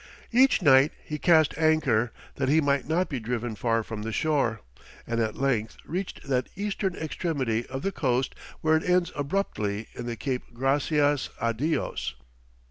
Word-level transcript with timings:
Each 0.31 0.63
night 0.63 0.93
he 1.05 1.19
cast 1.19 1.55
anchor, 1.59 2.11
that 2.37 2.49
he 2.49 2.59
might 2.59 2.87
not 2.87 3.07
be 3.07 3.19
driven 3.19 3.53
far 3.53 3.83
from 3.83 4.01
the 4.01 4.11
shore, 4.11 4.61
and 5.05 5.19
at 5.19 5.35
length 5.35 5.77
reached 5.85 6.23
that 6.23 6.49
eastern 6.55 6.95
extremity 6.95 7.67
of 7.67 7.83
the 7.83 7.91
coast 7.91 8.33
where 8.61 8.75
it 8.75 8.83
ends 8.83 9.11
abruptly 9.15 9.89
in 9.93 10.07
the 10.07 10.15
Cape 10.15 10.55
Gracias 10.55 11.29
a 11.39 11.53
Dios. 11.53 12.15